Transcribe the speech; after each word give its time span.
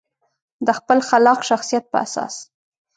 د 0.65 0.67
خپل 0.79 0.97
خلاق 1.09 1.39
شخصیت 1.49 1.83
په 1.91 1.97
اساس. 2.05 2.35